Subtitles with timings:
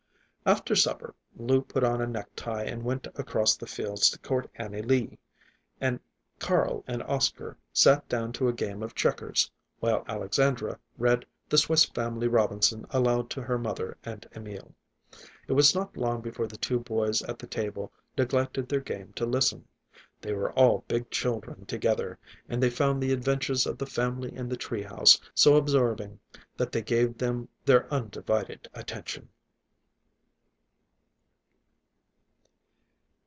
[0.43, 4.81] After supper Lou put on a necktie and went across the fields to court Annie
[4.81, 5.19] Lee,
[5.79, 5.99] and
[6.39, 9.51] Carl and Oscar sat down to a game of checkers,
[9.81, 14.73] while Alexandra read "The Swiss Family Robinson" aloud to her mother and Emil.
[15.47, 19.27] It was not long before the two boys at the table neglected their game to
[19.27, 19.67] listen.
[20.21, 22.17] They were all big children together,
[22.49, 26.19] and they found the adventures of the family in the tree house so absorbing
[26.57, 29.29] that they gave them their undivided attention.